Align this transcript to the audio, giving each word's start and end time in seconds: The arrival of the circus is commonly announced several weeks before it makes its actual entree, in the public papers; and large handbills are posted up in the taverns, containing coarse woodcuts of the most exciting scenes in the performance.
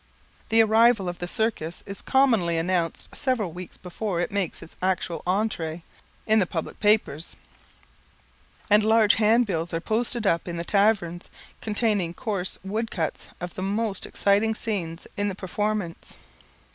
The 0.49 0.63
arrival 0.63 1.07
of 1.07 1.19
the 1.19 1.27
circus 1.27 1.83
is 1.85 2.01
commonly 2.01 2.57
announced 2.57 3.09
several 3.15 3.51
weeks 3.51 3.77
before 3.77 4.19
it 4.19 4.31
makes 4.31 4.63
its 4.63 4.75
actual 4.81 5.21
entree, 5.27 5.83
in 6.25 6.39
the 6.39 6.47
public 6.47 6.79
papers; 6.79 7.35
and 8.67 8.81
large 8.83 9.13
handbills 9.13 9.75
are 9.75 9.79
posted 9.79 10.25
up 10.25 10.47
in 10.47 10.57
the 10.57 10.63
taverns, 10.65 11.29
containing 11.61 12.15
coarse 12.15 12.57
woodcuts 12.63 13.27
of 13.39 13.53
the 13.53 13.61
most 13.61 14.07
exciting 14.07 14.55
scenes 14.55 15.05
in 15.17 15.27
the 15.27 15.35
performance. 15.35 16.17